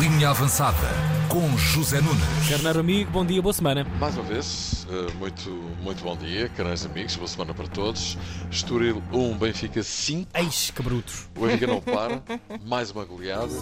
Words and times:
Linha 0.00 0.30
Avançada 0.30 0.88
com 1.28 1.58
José 1.58 2.00
Nunes. 2.00 2.48
Carneiro 2.48 2.80
amigo, 2.80 3.10
bom 3.10 3.24
dia, 3.24 3.42
boa 3.42 3.52
semana. 3.52 3.84
Mais 4.00 4.14
uma 4.16 4.24
vez, 4.24 4.86
eh, 4.88 5.12
muito, 5.18 5.50
muito 5.82 6.02
bom 6.02 6.16
dia, 6.16 6.48
caros 6.56 6.86
amigos, 6.86 7.16
boa 7.16 7.28
semana 7.28 7.52
para 7.52 7.66
todos. 7.66 8.16
Estoril 8.50 9.02
1, 9.12 9.36
Benfica 9.36 9.82
5. 9.82 10.30
Eis 10.34 10.72
que 10.74 10.82
brutos. 10.82 11.28
O 11.36 11.40
Benfica 11.40 11.66
não 11.66 11.82
para, 11.82 12.22
mais 12.64 12.90
uma 12.92 13.04
goleada. 13.04 13.52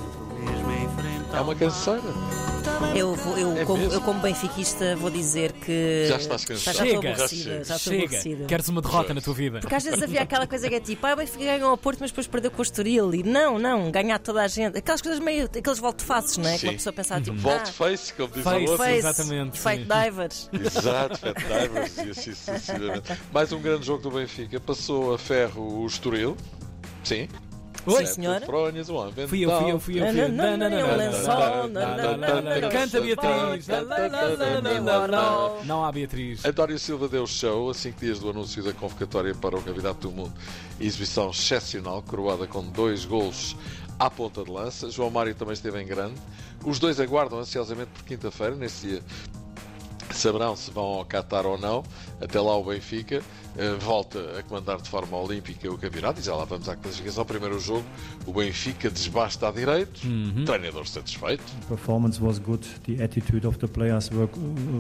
É 1.35 1.41
uma 1.41 1.57
canseira. 1.57 2.03
Eu, 2.95 3.15
vou- 3.15 3.39
eu, 3.39 3.57
É 3.57 3.65
como, 3.65 3.83
eu, 3.85 4.01
como 4.03 4.21
benfiquista, 4.21 4.95
vou 4.97 5.11
dizer 5.11 5.53
que. 5.53 6.05
Já 6.09 6.17
estás 6.17 6.45
cansado. 6.45 6.75
Já, 6.77 6.85
já 6.85 6.85
estou 6.87 7.01
Chega. 7.03 7.13
aborrecida. 7.15 7.65
Já 7.65 7.77
estou 7.77 7.93
Chega. 7.93 8.05
aborrecida. 8.05 8.45
Queres 8.45 8.69
uma 8.69 8.83
derrota 8.83 9.15
na 9.15 9.21
tua 9.21 9.35
vida? 9.35 9.61
Porque 9.61 9.75
às 9.75 9.83
vezes 9.85 10.03
havia 10.03 10.23
aquela 10.23 10.47
coisa 10.47 10.69
que 10.69 10.75
é 10.75 10.81
tipo, 10.81 11.07
ah, 11.07 11.15
o 11.15 11.17
Benfica 11.17 11.45
ganhou 11.45 11.71
ao 11.71 11.77
Porto, 11.79 11.99
mas 12.01 12.11
depois 12.11 12.27
perdeu 12.27 12.51
com 12.51 12.59
o 12.59 12.63
Estoril. 12.63 13.15
E 13.15 13.23
não, 13.23 13.59
não, 13.59 13.91
ganhar 13.91 14.19
toda 14.19 14.43
a 14.43 14.49
gente. 14.49 14.79
Aquelas 14.79 15.01
coisas 15.01 15.21
meio. 15.21 15.47
aqueles 15.47 15.79
volte-faces, 15.79 16.37
não 16.37 16.49
é? 16.49 16.59
Que 16.59 16.67
uma 16.67 16.73
pessoa 16.75 16.93
pensa 16.93 17.21
tipo, 17.21 17.37
Volte 17.39 17.71
ah, 17.71 17.73
face, 17.73 18.13
como 18.13 18.29
diz 18.29 18.41
o 18.41 18.43
Face. 18.45 18.61
outro. 18.67 18.77
face, 18.77 18.97
exatamente, 18.99 19.61
Fight 19.61 19.85
divers. 19.85 20.51
Exato, 20.53 21.19
Fat 21.19 21.37
Divers 21.39 21.97
e 21.99 22.11
assim 22.11 22.35
sucessivamente. 22.35 23.13
Mais 23.33 23.53
um 23.53 23.61
grande 23.61 23.87
jogo 23.87 24.03
do 24.03 24.11
Benfica. 24.11 24.61
Passou 24.61 25.15
a 25.15 25.19
ferro 25.19 25.83
o 25.83 25.87
Estoril. 25.87 26.37
Sim. 27.03 27.29
Oi, 27.85 28.07
senhora. 28.07 28.45
Um. 28.45 29.29
Fui 29.29 29.45
eu, 29.45 29.51
fui 29.51 29.71
eu, 29.73 29.81
fui 29.81 30.01
eu. 30.01 30.07
fui 30.07 30.21
eu. 30.21 30.29
Não, 30.29 30.57
não, 30.57 30.57
não, 30.57 30.71
Não, 30.71 30.93
um 30.93 30.97
lençol, 30.97 32.71
Canta 32.71 33.01
Beatriz. 33.01 33.69
não, 33.69 33.85
não, 33.85 34.63
não, 34.63 34.81
não, 34.83 35.09
não. 35.09 35.65
Não 35.65 35.85
há 35.85 35.91
Beatriz. 35.91 36.45
António 36.45 36.79
Silva 36.79 37.09
deu 37.09 37.27
show 37.27 37.71
a 37.71 37.75
5 37.75 37.99
dias 38.01 38.19
do 38.21 38.31
anúncio 38.31 38.63
da 38.63 38.73
convocatória 38.73 39.35
para 39.35 39.57
o 39.57 39.63
Candidato 39.63 40.09
do 40.09 40.11
Mundo. 40.13 40.33
Exibição 40.81 41.31
excepcional, 41.31 42.03
coroada 42.03 42.47
com 42.47 42.63
dois 42.63 43.05
golos 43.05 43.57
à 43.99 44.09
ponta 44.09 44.45
de 44.45 44.51
lança. 44.51 44.89
João 44.91 45.11
Mário 45.11 45.35
também 45.35 45.55
esteve 45.55 45.81
em 45.83 45.87
grande. 45.87 46.15
Os 46.65 46.79
dois 46.79 47.01
aguardam 47.01 47.41
ansiosamente 47.41 47.91
por 47.91 48.05
quinta-feira, 48.05 48.55
nesse 48.55 48.87
dia 48.87 49.03
saberão 50.13 50.57
se 50.57 50.71
vão 50.71 50.85
ao 50.85 51.05
Qatar 51.05 51.47
ou 51.47 51.59
não. 51.59 51.83
Até 52.21 52.41
lá 52.41 52.57
o 52.57 52.65
Benfica 52.65 53.23
eh, 53.57 53.75
volta 53.81 54.19
a 54.39 54.43
comandar 54.43 54.81
de 54.81 54.89
forma 54.89 55.17
olímpica 55.17 55.71
o 55.71 55.77
campeonato 55.77 56.21
e 56.21 56.23
já 56.23 56.35
lá 56.35 56.45
vamos 56.45 56.69
à 56.69 56.77
classificação. 56.77 57.25
Primeiro 57.25 57.59
jogo, 57.59 57.85
o 58.27 58.33
Benfica 58.33 58.89
desbasta 58.91 59.49
a 59.49 59.51
direito, 59.53 60.01
treinador 60.47 60.87
satisfeito. 60.87 61.43
performance 61.69 62.21
was 62.23 62.39
good. 62.39 62.67
The 62.85 63.03
attitude 63.03 63.47
of 63.47 63.59
the 63.59 63.67
players 63.69 64.11
were, 64.11 64.29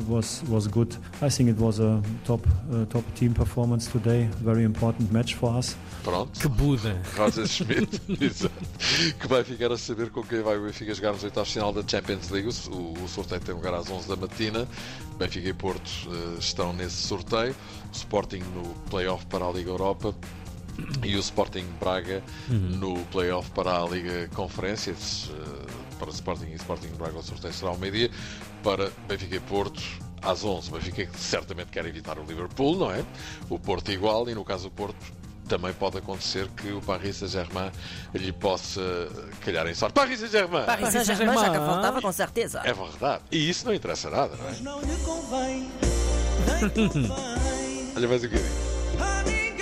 was 0.08 0.42
was 0.48 0.66
good. 0.66 0.97
I 1.20 1.28
think 1.28 1.50
it 1.50 1.58
was 1.58 1.80
a 1.80 2.00
top 2.25 2.47
uh, 2.70 2.86
top 2.86 3.05
team 3.14 3.34
performance 3.34 3.91
today. 3.91 4.28
Very 4.42 4.64
important 4.64 5.12
match 5.12 5.34
for 5.34 5.56
us. 5.56 5.77
Pronto. 6.03 6.38
Que 6.41 6.48
Buda. 6.48 7.00
Roger 7.16 7.47
Schmidt, 7.47 8.00
exato, 8.20 8.55
que 9.20 9.27
vai 9.28 9.44
ficar 9.44 9.70
a 9.72 9.78
saber 9.78 10.10
com 10.10 10.22
quem 10.22 10.42
vai 10.42 10.56
o 10.56 10.62
Benfica 10.62 10.94
jogar 10.94 11.12
nos 11.12 11.25
oitavos 11.25 11.53
final 11.53 11.72
da 11.72 11.83
Champions 11.86 12.30
League. 12.30 12.48
O, 12.70 13.05
o 13.05 13.08
sorteio 13.08 13.41
tem 13.41 13.55
lugar 13.55 13.75
às 13.75 13.91
11 13.91 14.08
da 14.08 14.16
matina. 14.16 14.66
Benfica 15.23 15.48
e 15.48 15.53
Porto 15.53 15.91
eh, 16.09 16.39
estão 16.39 16.73
nesse 16.73 16.97
sorteio. 16.97 17.55
O 17.92 17.97
Sporting 17.97 18.41
no 18.41 18.75
play-off 18.91 19.25
para 19.27 19.47
a 19.47 19.53
Liga 19.53 19.70
Europa 19.70 20.15
e 21.05 21.15
o 21.15 21.20
Sporting 21.20 21.65
Braga 21.78 22.23
no 22.48 22.98
play-off 23.06 23.48
para 23.53 23.81
a 23.81 23.89
Liga 23.89 24.28
Conferências. 24.34 25.31
eh, 25.33 25.83
para 25.98 26.11
Sporting 26.11 26.47
e 26.47 26.55
Sporting 26.55 26.89
Braga 26.98 27.19
o 27.19 27.23
sorteio 27.23 27.55
será 27.55 27.70
ao 27.70 27.78
meio-dia. 27.78 28.11
Para 28.65 28.91
Benfica 29.06 29.37
e 29.37 29.41
Porto 29.41 29.81
às 30.20 30.43
11. 30.43 30.70
O 30.70 30.73
Benfica 30.73 31.09
certamente 31.17 31.69
quer 31.70 31.87
evitar 31.87 32.19
o 32.19 32.25
Liverpool, 32.25 32.77
não 32.77 32.91
é? 32.91 33.05
O 33.48 33.59
Porto 33.61 33.93
igual 33.93 34.28
e 34.28 34.34
no 34.34 34.45
caso 34.45 34.65
do 34.65 34.70
Porto 34.73 35.12
também 35.53 35.75
pode 35.75 35.98
acontecer 35.98 36.48
que 36.56 36.72
o 36.72 36.81
Paris 36.81 37.17
Saint-Germain 37.17 37.70
lhe 38.14 38.33
possa 38.33 38.81
calhar 39.42 39.67
em 39.67 39.75
sorte. 39.75 39.92
Paris 39.92 40.19
Saint-Germain! 40.20 40.64
Paris 40.64 40.89
Saint-Germain 40.89 41.34
já 41.34 41.41
Saint-Germain. 41.41 41.72
faltava, 41.75 42.00
com 42.00 42.11
certeza. 42.11 42.62
É 42.64 42.72
verdade. 42.72 43.22
E 43.31 43.50
isso 43.50 43.67
não 43.67 43.75
interessa 43.75 44.09
nada, 44.09 44.34
não 44.34 44.48
é? 44.48 44.53
não 44.62 44.81
lhe 44.81 44.97
convém, 45.05 45.69
nem 46.47 46.88
convém 46.88 47.93
Olha 47.94 48.09
mais 48.09 48.25
um 48.25 48.28
bocadinho. 48.28 48.50
a 48.99 49.22
ninguém. 49.25 49.53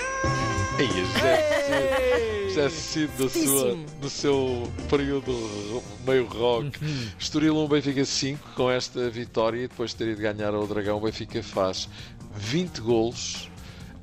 Ei, 0.79 0.87
José, 0.87 2.49
José 2.51 2.69
Cid 2.71 3.11
no, 3.19 3.29
sua, 3.29 3.79
no 4.01 4.09
seu 4.11 4.73
período 4.89 5.83
meio 6.07 6.25
rock. 6.29 6.71
Estoril 7.19 7.57
1, 7.57 7.67
Benfica 7.69 8.05
5. 8.05 8.51
Com 8.55 8.71
esta 8.71 9.11
vitória 9.11 9.59
e 9.65 9.67
depois 9.67 9.91
de 9.91 9.97
ter 9.97 10.07
ido 10.07 10.23
ganhar 10.23 10.55
ao 10.55 10.69
Dragão, 10.69 10.99
o 10.99 11.01
Benfica 11.01 11.43
faz 11.43 11.89
20 12.37 12.81
golos 12.81 13.51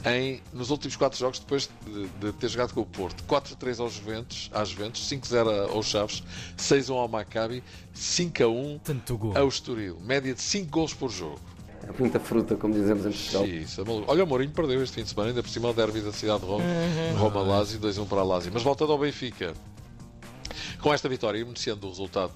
em, 0.05 0.41
nos 0.53 0.69
últimos 0.69 0.95
4 0.95 1.17
jogos 1.17 1.39
depois 1.39 1.69
de, 1.85 2.07
de 2.07 2.31
ter 2.33 2.49
jogado 2.49 2.73
com 2.73 2.81
o 2.81 2.85
Porto. 2.85 3.23
4-3 3.23 3.79
aos 3.79 3.93
Juventus, 3.93 4.49
às 4.53 4.69
Juventus, 4.69 5.09
5-0 5.09 5.69
aos 5.69 5.85
Chaves, 5.87 6.23
6-1 6.57 6.95
ao 6.95 7.07
Maccabi, 7.07 7.63
5-1 7.95 8.79
Tanto 8.83 9.17
gol. 9.17 9.37
ao 9.37 9.47
Estoril. 9.47 9.97
Média 10.01 10.33
de 10.33 10.41
5 10.41 10.69
golos 10.69 10.93
por 10.93 11.09
jogo. 11.09 11.39
É 11.87 11.91
muita 11.99 12.19
fruta, 12.19 12.55
como 12.55 12.73
dizemos 12.73 13.05
em 13.05 13.11
Portugal. 13.11 13.45
Isso, 13.45 13.81
é. 13.81 13.83
Olha, 14.07 14.23
o 14.23 14.27
Mourinho 14.27 14.51
perdeu 14.51 14.83
este 14.83 14.95
fim 14.95 15.03
de 15.03 15.09
semana, 15.09 15.29
ainda 15.29 15.41
por 15.41 15.49
cima 15.49 15.69
o 15.69 15.73
derby 15.73 16.01
da 16.01 16.11
cidade 16.11 16.41
de 16.41 16.45
Roma, 16.45 16.63
Roma 17.17 17.41
Lazio, 17.41 17.79
2-1 17.79 18.07
para 18.07 18.19
a 18.21 18.23
Lazio. 18.23 18.51
Mas 18.53 18.63
voltando 18.63 18.91
ao 18.91 18.97
Benfica, 18.97 19.53
com 20.81 20.93
esta 20.93 21.07
vitória, 21.07 21.39
e 21.39 21.43
beneficiando 21.43 21.81
do 21.81 21.89
resultado 21.89 22.33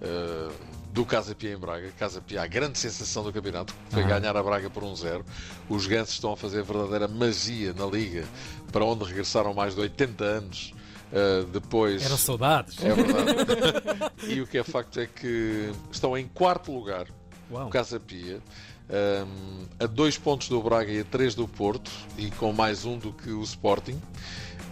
eh, 0.00 0.48
do 0.96 1.04
Casa 1.04 1.34
Pia 1.34 1.52
em 1.52 1.58
Braga, 1.58 1.90
Casa 1.98 2.22
Pia, 2.22 2.42
a 2.42 2.46
grande 2.46 2.78
sensação 2.78 3.22
do 3.22 3.30
campeonato, 3.30 3.74
que 3.90 3.94
foi 3.96 4.02
ganhar 4.02 4.34
a 4.34 4.42
Braga 4.42 4.70
por 4.70 4.82
1-0. 4.82 5.22
Os 5.68 5.86
gansos 5.86 6.14
estão 6.14 6.32
a 6.32 6.36
fazer 6.38 6.62
verdadeira 6.62 7.06
magia 7.06 7.74
na 7.74 7.84
Liga, 7.84 8.24
para 8.72 8.82
onde 8.82 9.04
regressaram 9.04 9.52
mais 9.52 9.74
de 9.74 9.82
80 9.82 10.24
anos. 10.24 10.72
eh, 11.12 11.44
depois 11.52 12.02
Eram 12.02 12.16
saudades. 12.16 12.82
é 12.82 12.94
verdade. 12.94 14.12
e 14.26 14.40
o 14.40 14.46
que 14.46 14.56
é 14.56 14.64
facto 14.64 14.98
é 14.98 15.06
que 15.06 15.70
estão 15.92 16.16
em 16.16 16.26
quarto 16.26 16.72
lugar, 16.72 17.06
Uau. 17.50 17.66
o 17.66 17.70
Casa 17.70 18.00
Pia, 18.00 18.40
hum, 18.88 19.66
a 19.78 19.86
dois 19.86 20.16
pontos 20.16 20.48
do 20.48 20.62
Braga 20.62 20.90
e 20.90 21.00
a 21.00 21.04
três 21.04 21.34
do 21.34 21.46
Porto, 21.46 21.90
e 22.16 22.30
com 22.30 22.54
mais 22.54 22.86
um 22.86 22.96
do 22.96 23.12
que 23.12 23.28
o 23.30 23.42
Sporting. 23.42 24.00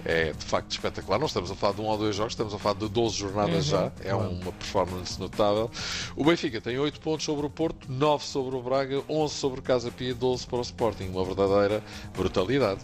É 0.05 0.33
de 0.33 0.45
facto 0.45 0.71
espetacular. 0.71 1.19
Não 1.19 1.27
estamos 1.27 1.51
a 1.51 1.55
falar 1.55 1.75
de 1.75 1.81
um 1.81 1.87
ou 1.87 1.97
dois 1.97 2.15
jogos, 2.15 2.33
estamos 2.33 2.53
a 2.53 2.59
falar 2.59 2.77
de 2.77 2.89
12 2.89 3.17
jornadas 3.17 3.65
já. 3.65 3.91
É 4.03 4.15
uma 4.15 4.53
performance 4.53 5.19
notável. 5.19 5.71
O 6.15 6.25
Benfica 6.25 6.61
tem 6.61 6.79
8 6.79 7.01
pontos 7.01 7.25
sobre 7.25 7.47
o 7.47 7.51
Porto, 7.51 7.91
9 7.91 8.25
sobre 8.25 8.57
o 8.57 8.63
Braga, 8.63 9.03
11 9.09 9.35
sobre 9.35 9.61
o 9.61 9.63
Casa 9.63 9.91
Pia 9.91 10.11
e 10.11 10.15
12 10.15 10.47
para 10.47 10.59
o 10.59 10.63
Sporting. 10.63 11.09
Uma 11.09 11.25
verdadeira 11.25 11.83
brutalidade. 12.15 12.81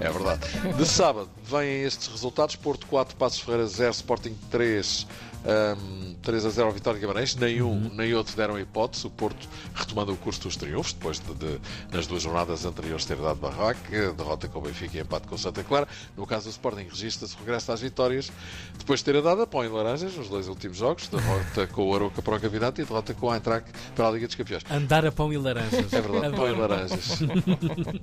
É 0.00 0.10
verdade. 0.10 0.40
De 0.76 0.84
sábado 0.84 1.30
vêm 1.44 1.82
estes 1.82 2.08
resultados: 2.08 2.56
Porto 2.56 2.86
4, 2.86 3.16
Passos 3.16 3.40
Ferreira 3.40 3.66
0, 3.66 3.90
Sporting 3.92 4.36
3, 4.50 5.06
hum, 5.44 6.14
3 6.22 6.46
a 6.46 6.50
0 6.50 6.66
ao 6.68 6.72
Vitória 6.72 6.98
de 7.00 7.06
Guimarães. 7.06 7.34
Nenhum 7.36 7.90
nem 7.94 8.14
outro 8.14 8.36
deram 8.36 8.58
hipótese. 8.58 9.06
O 9.06 9.10
Porto 9.10 9.48
retomando 9.74 10.12
o 10.12 10.16
curso 10.16 10.40
dos 10.42 10.56
triunfos, 10.56 10.92
depois 10.92 11.18
de, 11.18 11.34
de, 11.34 11.60
nas 11.92 12.06
duas 12.06 12.22
jornadas 12.22 12.64
anteriores 12.64 13.04
ter 13.04 13.16
dado 13.16 13.36
barraca, 13.40 14.12
derrota 14.12 14.48
com 14.48 14.58
o 14.58 14.62
Benfica 14.62 14.98
e 14.98 15.00
empate 15.00 15.26
com 15.26 15.34
o 15.34 15.38
Santa 15.38 15.62
Clara. 15.64 15.86
No 16.16 16.26
caso 16.26 16.44
do 16.44 16.50
Sporting, 16.50 16.86
registra-se 16.88 17.36
regresso 17.36 17.72
às 17.72 17.80
vitórias, 17.80 18.30
depois 18.78 19.00
de 19.00 19.04
ter 19.06 19.20
dado 19.22 19.42
a 19.42 19.46
pão 19.46 19.64
em 19.64 19.68
laranjas 19.68 20.14
nos 20.16 20.28
dois 20.28 20.48
últimos 20.48 20.76
jogos, 20.76 21.08
derrota 21.08 21.66
com 21.66 21.88
o 21.90 21.94
Aroca 21.94 22.22
para 22.22 22.36
o 22.36 22.40
campeonato 22.40 22.80
e 22.80 22.84
derrota 22.84 23.14
com 23.14 23.26
o 23.26 23.34
Eintracht 23.34 23.68
para 23.94 24.08
a 24.08 24.10
Liga 24.10 24.26
dos 24.26 24.36
Campeões. 24.36 24.62
Andar 24.70 25.04
a 25.06 25.12
pão 25.12 25.32
e 25.32 25.38
laranjas. 25.38 25.92
É 25.92 26.00
verdade, 26.00 26.36
pão 26.36 26.46
e 26.46 26.50
Adoro. 26.50 26.60
laranjas. 26.60 27.18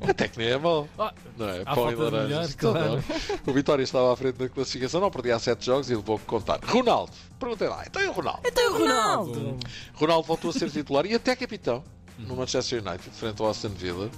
Até 0.07 0.27
que 0.27 0.37
nem 0.39 0.49
é 0.49 0.57
mau. 0.57 0.87
Ah, 0.97 1.13
Não 1.37 1.49
é? 1.49 1.63
Pão 1.63 1.91
e 1.91 1.95
laranjas. 1.95 2.29
melhor, 2.29 2.53
claro. 2.57 2.79
Então, 3.07 3.17
não. 3.45 3.51
O 3.51 3.53
Vitória 3.53 3.83
estava 3.83 4.13
à 4.13 4.15
frente 4.15 4.35
da 4.35 4.49
classificação, 4.49 5.01
não 5.01 5.09
perdia 5.11 5.35
há 5.35 5.39
7 5.39 5.65
jogos 5.65 5.89
e 5.89 5.93
ele 5.93 6.01
vou 6.01 6.19
contar. 6.19 6.59
Ronaldo, 6.65 7.11
perguntei 7.39 7.67
lá, 7.67 7.83
então 7.87 8.01
e 8.01 8.07
o 8.07 8.11
Ronaldo? 8.11 8.41
Então 8.45 8.73
o 8.73 8.77
Ronaldo. 8.79 9.57
Ronaldo 9.93 10.27
voltou 10.27 10.49
a 10.51 10.53
ser 10.53 10.69
titular 10.69 11.05
e 11.05 11.15
até 11.15 11.35
capitão 11.35 11.83
no 12.17 12.35
Manchester 12.35 12.85
United, 12.85 13.09
frente 13.11 13.41
ao 13.41 13.49
Aston 13.49 13.69
Villa, 13.69 14.09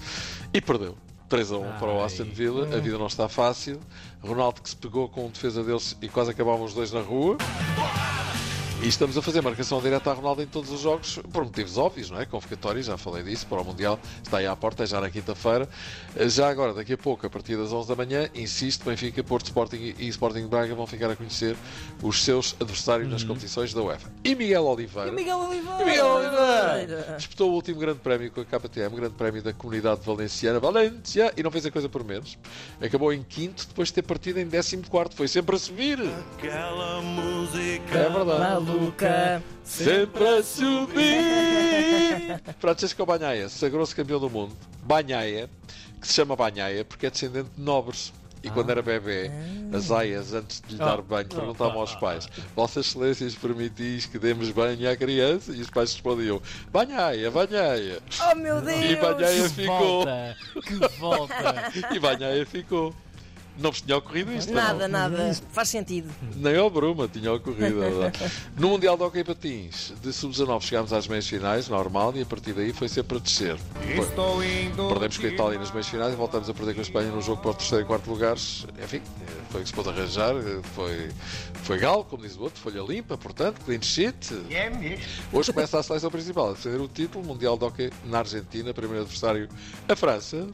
e 0.54 0.60
perdeu. 0.60 0.98
3 1.30 1.54
a 1.54 1.58
1 1.60 1.78
para 1.80 1.88
o 1.88 2.00
Ai. 2.00 2.06
Aston 2.08 2.26
Villa, 2.26 2.76
a 2.76 2.80
vida 2.80 2.98
não 2.98 3.08
está 3.08 3.30
fácil. 3.30 3.80
Ronaldo 4.22 4.62
que 4.62 4.70
se 4.70 4.76
pegou 4.76 5.08
com 5.08 5.28
um 5.28 5.30
defesa 5.30 5.64
deles 5.64 5.96
e 6.02 6.10
quase 6.10 6.32
acabavam 6.32 6.66
os 6.66 6.74
dois 6.74 6.92
na 6.92 7.00
rua. 7.00 7.38
E 8.84 8.88
estamos 8.88 9.16
a 9.16 9.22
fazer 9.22 9.42
marcação 9.42 9.80
direta 9.80 10.10
a 10.10 10.14
Ronaldo 10.14 10.42
em 10.42 10.48
todos 10.48 10.72
os 10.72 10.82
jogos, 10.82 11.20
por 11.32 11.44
motivos 11.44 11.78
óbvios, 11.78 12.10
não 12.10 12.20
é? 12.20 12.26
Convocatórios, 12.26 12.88
já 12.88 12.98
falei 12.98 13.22
disso, 13.22 13.46
para 13.46 13.62
o 13.62 13.64
Mundial 13.64 14.00
está 14.24 14.40
aí 14.40 14.48
à 14.48 14.56
porta, 14.56 14.82
é 14.82 14.88
já 14.88 15.00
na 15.00 15.08
quinta-feira. 15.08 15.70
Já 16.26 16.50
agora, 16.50 16.74
daqui 16.74 16.94
a 16.94 16.98
pouco, 16.98 17.28
a 17.28 17.30
partir 17.30 17.56
das 17.58 17.72
11 17.72 17.88
da 17.88 17.96
manhã, 17.96 18.28
insisto, 18.34 18.84
Benfica, 18.84 19.24
Porto 19.24 19.46
Sporting 19.46 19.94
e 20.00 20.08
Sporting 20.08 20.48
Braga 20.48 20.74
vão 20.74 20.88
ficar 20.88 21.12
a 21.12 21.16
conhecer 21.16 21.56
os 22.02 22.24
seus 22.24 22.56
adversários 22.60 23.08
nas 23.08 23.24
competições 23.24 23.72
da 23.72 23.84
UEFA. 23.84 24.12
E 24.24 24.34
Miguel 24.34 24.64
Oliveira. 24.64 25.12
Miguel 25.12 25.38
Oliveira. 25.38 25.82
E 25.84 25.86
Miguel 25.86 26.08
Oliveira 26.08 27.16
disputou 27.18 27.52
o 27.52 27.54
último 27.54 27.80
grande 27.80 28.00
prémio 28.00 28.32
com 28.32 28.42
a 28.42 28.46
KTM, 28.46 28.96
grande 28.96 29.14
prémio 29.14 29.44
da 29.44 29.54
comunidade 29.54 30.02
valenciana, 30.04 30.60
Valência, 30.60 31.32
e 31.38 31.44
não 31.44 31.52
fez 31.52 31.68
a 31.68 31.72
coisa 31.72 31.88
por 31.88 32.04
menos. 32.04 32.36
Acabou 32.82 33.14
em 33.14 33.22
quinto, 33.22 33.68
depois 33.68 33.90
de 33.90 33.94
ter 33.94 34.02
partido 34.02 34.40
em 34.40 34.48
décimo 34.48 34.88
quarto. 34.90 35.16
Foi 35.16 35.28
sempre 35.28 35.56
a 35.56 35.60
subir. 35.60 36.00
Aquela 36.36 37.00
música 37.04 37.96
É 37.96 38.10
verdade. 38.10 38.71
Maluca. 38.76 39.44
Sempre 39.64 40.28
a 40.28 40.44
subir! 40.44 42.42
Francesco 42.60 43.06
Banhaia 43.06 43.50
sagrou-se 43.50 43.94
campeão 43.96 44.20
do 44.20 44.30
mundo. 44.30 44.56
Banhaia, 44.84 45.50
que 46.00 46.08
se 46.08 46.14
chama 46.14 46.36
Banhaia 46.36 46.86
porque 46.86 47.06
é 47.06 47.10
descendente 47.10 47.50
de 47.56 47.62
nobres. 47.62 48.14
E 48.44 48.50
quando 48.50 48.72
era 48.72 48.82
bebê, 48.82 49.30
as 49.72 49.92
aias, 49.92 50.34
antes 50.34 50.64
de 50.66 50.74
lhe 50.74 50.80
dar 50.80 51.00
banho, 51.00 51.28
perguntavam 51.30 51.80
aos 51.80 51.94
pais: 51.94 52.28
Vossas 52.56 52.88
Excelências 52.88 53.36
permitis 53.36 54.08
que 54.08 54.18
demos 54.18 54.50
banho 54.50 54.90
à 54.90 54.96
criança? 54.96 55.52
E 55.52 55.62
os 55.62 55.70
pais 55.70 55.92
respondiam: 55.94 56.42
Banhaia, 56.72 57.30
banhaia. 57.30 58.00
Oh 58.32 58.36
meu 58.36 58.58
E 58.58 58.96
Deus! 58.96 59.00
banhaia 59.00 59.44
Que 59.44 59.50
ficou. 59.50 59.78
volta! 59.78 60.36
Que 60.66 60.98
volta! 61.00 61.72
E 61.94 62.00
banhaia 62.00 62.44
ficou. 62.48 62.96
Não 63.62 63.72
vos 63.72 63.82
tinha 63.82 63.96
ocorrido 63.96 64.34
isto? 64.34 64.52
Nada, 64.52 64.88
não? 64.88 65.00
nada. 65.00 65.34
Faz 65.52 65.70
sentido. 65.70 66.12
Nem 66.36 66.58
ao 66.58 66.70
Bruma 66.70 67.08
tinha 67.08 67.32
ocorrido. 67.32 67.84
é 67.84 67.90
verdade. 67.90 68.32
no 68.58 68.70
Mundial 68.70 68.98
de 68.98 69.04
Hockey 69.04 69.24
Patins, 69.24 69.94
de 70.02 70.12
sub-19 70.12 70.62
chegámos 70.62 70.92
às 70.92 71.08
meias 71.08 71.28
finais, 71.28 71.68
normal, 71.70 72.12
e 72.16 72.22
a 72.22 72.26
partir 72.26 72.54
daí 72.54 72.74
foi 72.74 72.90
sempre 72.90 73.18
a 73.18 73.22
descer. 73.22 73.58
Perdemos 74.90 75.18
com 75.18 75.26
a 75.28 75.30
Itália 75.30 75.60
nas 75.60 75.72
meias 75.72 75.88
finais 75.88 76.14
e 76.14 76.16
voltamos 76.16 76.50
a 76.50 76.54
perder 76.54 76.74
com 76.74 76.80
a 76.80 76.84
Espanha 76.84 77.12
no 77.12 77.22
jogo 77.22 77.42
para 77.42 77.52
o 77.52 77.54
terceiro 77.54 77.84
e 77.84 77.88
quarto 77.88 78.10
lugares. 78.10 78.66
Enfim, 78.84 79.02
foi 79.52 79.62
o 79.62 79.64
que 79.64 79.70
se 79.70 79.76
pôde 79.76 79.90
arranjar. 79.90 80.34
Foi, 80.74 81.10
foi 81.64 81.78
galo, 81.78 82.04
como 82.04 82.24
diz 82.24 82.36
o 82.36 82.42
outro, 82.42 82.60
folha 82.60 82.82
limpa, 82.82 83.16
portanto, 83.16 83.62
clean 83.64 83.82
sheet. 83.82 84.34
Hoje 85.32 85.54
começa 85.54 85.78
a 85.80 85.84
seleção 85.84 86.10
principal 86.10 86.50
a 86.50 86.54
defender 86.54 86.82
o 86.82 86.88
título 86.88 87.24
Mundial 87.24 87.58
de 87.58 87.66
Hockey 87.66 87.92
na 88.06 88.20
Argentina, 88.20 88.74
primeiro 88.74 89.04
adversário 89.04 89.48
a 89.88 89.96
França. 89.96 90.48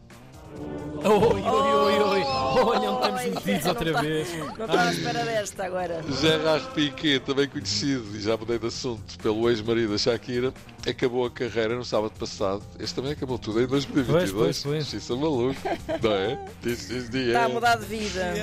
Oi, 1.04 1.42
oi, 1.42 1.42
oi, 1.42 2.00
oi! 2.00 2.24
Olha, 2.24 2.92
onde 2.92 3.06
estamos 3.06 3.46
metidos 3.46 3.66
outra 3.68 4.02
vez. 4.02 4.38
Não 4.38 4.66
estava 4.66 4.82
à 4.82 4.92
espera 4.92 5.26
desta 5.26 5.66
agora. 5.66 6.04
Gerard 6.20 6.68
Piquet, 6.74 7.20
também 7.20 7.48
conhecido, 7.48 8.16
e 8.16 8.20
já 8.20 8.36
mudei 8.36 8.58
de 8.58 8.66
assunto, 8.68 9.18
pelo 9.22 9.50
ex-marido 9.50 9.92
da 9.92 9.98
Shakira, 9.98 10.54
acabou 10.88 11.26
a 11.26 11.30
carreira 11.30 11.76
no 11.76 11.86
sábado 11.86 12.14
passado. 12.18 12.64
Este 12.80 12.96
também 12.96 13.12
acabou 13.12 13.38
tudo 13.38 13.62
em 13.62 13.68
2022. 13.68 14.32
Pois, 14.32 14.64
pois, 14.64 14.64
pois. 14.64 14.94
Isso 14.94 15.14
é 15.14 15.16
maluco, 15.16 15.62
não 16.02 16.12
é? 16.12 16.40
This 16.64 16.90
is 16.90 17.10
the 17.10 17.20
Está 17.20 17.46
a 17.46 17.50
mudar 17.50 17.76
de 17.78 17.86
vida. 17.86 18.34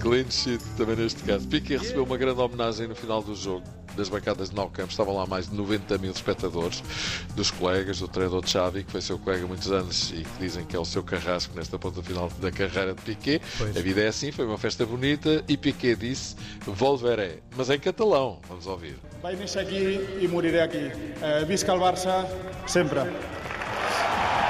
Clean 0.00 0.28
sheet 0.28 0.62
também 0.76 0.96
neste 0.96 1.22
caso. 1.22 1.46
Piquet 1.46 1.78
recebeu 1.78 2.02
uma 2.04 2.16
grande 2.16 2.40
homenagem 2.40 2.88
no 2.88 2.96
final 2.96 3.22
do 3.22 3.34
jogo 3.34 3.64
das 3.96 4.08
bancadas 4.08 4.50
de 4.50 4.56
Nou 4.56 4.68
Campo. 4.70 4.90
Estavam 4.90 5.16
lá 5.16 5.26
mais 5.26 5.48
de 5.48 5.54
90 5.54 5.98
mil 5.98 6.10
espectadores, 6.10 6.82
dos 7.34 7.50
colegas, 7.50 7.98
do 7.98 8.08
treinador 8.08 8.46
Xavi, 8.46 8.84
que 8.84 8.92
foi 8.92 9.00
seu 9.00 9.18
colega 9.18 9.44
há 9.44 9.48
muitos 9.48 9.70
anos 9.70 10.12
e 10.12 10.22
que 10.22 10.38
dizem 10.40 10.64
que 10.64 10.76
é 10.76 10.78
o 10.78 10.84
seu 10.84 11.02
carrasco 11.02 11.54
nesta 11.54 11.78
ponta 11.78 12.02
final 12.02 12.28
da 12.40 12.50
carreira 12.50 12.94
de 12.94 13.02
Piquet. 13.02 13.40
Pois. 13.58 13.76
A 13.76 13.80
vida 13.80 14.00
é 14.00 14.08
assim, 14.08 14.32
foi 14.32 14.46
uma 14.46 14.58
festa 14.58 14.84
bonita 14.86 15.44
e 15.48 15.56
Piquet 15.56 15.96
disse 15.96 16.36
Volveré, 16.66 17.38
mas 17.56 17.70
em 17.70 17.78
catalão. 17.78 18.38
Vamos 18.48 18.66
ouvir. 18.66 18.96
Néixer 19.22 19.62
aqui 19.62 20.18
i 20.20 20.28
moriré 20.28 20.62
aqui. 20.62 20.90
Eh, 21.22 21.44
visca 21.44 21.72
el 21.72 21.78
Barça 21.78 22.26
sempre. 22.66 23.00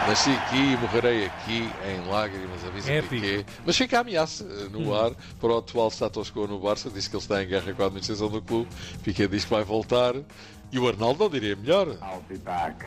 Nasci 0.08 0.30
aqui 0.30 0.56
e 0.56 0.76
morrerei 0.78 1.26
aqui 1.26 1.68
em 1.86 2.10
lágrimas, 2.10 2.64
avisa 2.66 2.92
Épico. 2.92 3.14
Piquet. 3.14 3.46
Mas 3.64 3.76
fica 3.76 3.98
a 3.98 4.00
ameaça 4.00 4.44
eh, 4.44 4.68
no 4.70 4.94
ar 4.94 5.12
para 5.40 5.52
o 5.52 5.58
atual 5.58 5.90
Status 5.90 6.30
Quo 6.30 6.46
no 6.46 6.58
Barça. 6.58 6.90
Diz 6.90 7.06
que 7.08 7.14
ele 7.16 7.22
está 7.22 7.42
em 7.42 7.46
guerra 7.46 7.72
com 7.72 7.82
a 7.82 7.86
administração 7.86 8.28
do 8.28 8.42
clube. 8.42 8.68
Piquet 9.04 9.28
diz 9.28 9.44
que 9.44 9.50
vai 9.50 9.62
voltar. 9.64 10.14
E 10.72 10.78
o 10.78 10.88
Arnaldo 10.88 11.22
não 11.22 11.28
diria 11.30 11.54
melhor. 11.54 11.86
I'll 11.88 12.24
be 12.28 12.38
back. 12.38 12.86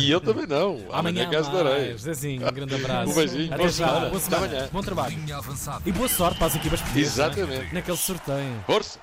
E 0.00 0.08
eu 0.08 0.20
também 0.20 0.46
não. 0.46 0.76
Amanhã, 0.92 1.24
Amanhã 1.26 1.30
cá 1.30 1.40
estarei. 1.40 1.98
Zezinho, 1.98 2.48
um 2.48 2.52
grande 2.52 2.74
abraço. 2.76 3.10
Um 3.10 3.14
beijinho, 3.14 3.46
Até 3.48 3.56
boa 3.56 3.70
semana. 3.72 4.08
Boa 4.08 4.20
semana. 4.20 4.46
amanhã. 4.46 4.68
Bom 4.72 4.80
trabalho. 4.82 5.18
E 5.84 5.92
boa 5.92 6.08
sorte 6.08 6.38
para 6.38 6.46
as 6.46 6.54
equipas 6.54 6.80
portuguesas. 6.80 7.16
não 7.16 7.24
é? 7.24 7.28
Exatamente. 7.28 7.74
Naquele 7.74 7.96
sorteio. 7.96 8.64
Força! 8.66 8.90